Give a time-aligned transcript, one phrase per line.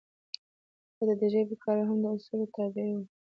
[0.95, 3.03] حتی د ژبې کارول هم د اصولو تابع وو.